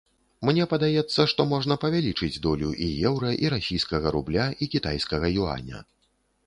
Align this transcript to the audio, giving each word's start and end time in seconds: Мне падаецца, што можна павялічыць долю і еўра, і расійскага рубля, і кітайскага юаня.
Мне 0.49 0.63
падаецца, 0.71 1.25
што 1.33 1.45
можна 1.51 1.77
павялічыць 1.83 2.39
долю 2.47 2.73
і 2.87 2.91
еўра, 3.11 3.29
і 3.45 3.55
расійскага 3.57 4.07
рубля, 4.19 4.49
і 4.63 4.71
кітайскага 4.75 5.35
юаня. 5.45 5.89